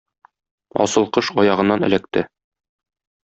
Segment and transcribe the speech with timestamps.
[0.85, 2.25] Асыл кош аягыннан эләкте.